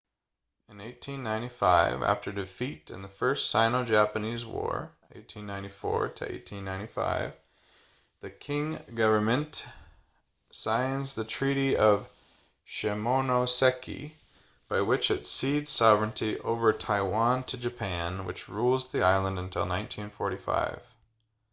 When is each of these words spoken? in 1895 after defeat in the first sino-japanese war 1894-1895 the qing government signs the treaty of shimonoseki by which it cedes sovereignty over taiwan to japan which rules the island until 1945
in 0.67 0.79
1895 0.79 2.01
after 2.01 2.31
defeat 2.31 2.89
in 2.89 3.03
the 3.03 3.07
first 3.07 3.51
sino-japanese 3.51 4.43
war 4.43 4.89
1894-1895 5.15 7.31
the 8.21 8.31
qing 8.31 8.95
government 8.95 9.63
signs 10.49 11.13
the 11.13 11.23
treaty 11.23 11.75
of 11.77 12.11
shimonoseki 12.65 14.11
by 14.69 14.81
which 14.81 15.11
it 15.11 15.23
cedes 15.23 15.69
sovereignty 15.69 16.39
over 16.39 16.73
taiwan 16.73 17.43
to 17.43 17.59
japan 17.59 18.25
which 18.25 18.49
rules 18.49 18.91
the 18.91 19.03
island 19.03 19.37
until 19.37 19.67
1945 19.67 20.79